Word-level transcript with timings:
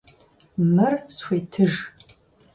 Мыр 0.73 0.93
схуетыж! 1.15 1.73